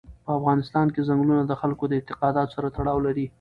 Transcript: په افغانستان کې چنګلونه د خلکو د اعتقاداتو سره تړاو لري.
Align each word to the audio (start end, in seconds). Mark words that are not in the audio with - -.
په 0.25 0.31
افغانستان 0.39 0.85
کې 0.93 1.01
چنګلونه 1.07 1.43
د 1.47 1.53
خلکو 1.61 1.83
د 1.87 1.93
اعتقاداتو 1.99 2.53
سره 2.55 2.67
تړاو 2.77 3.03
لري. 3.07 3.25